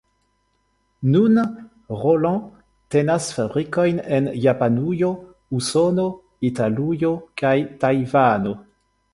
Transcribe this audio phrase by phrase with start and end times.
[1.11, 1.37] Nun
[1.87, 2.49] Roland
[2.95, 5.13] tenas fabrikojn en Japanujo,
[5.59, 6.09] Usono,
[6.53, 8.57] Italujo kaj Tajvano.